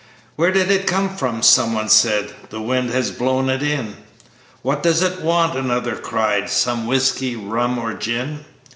[0.35, 3.97] "Where did it come from?" someone said." The wind has blown it in."
[4.63, 6.49] "What does it want?" another cried.
[6.49, 8.43] "Some whiskey, rum or gin?"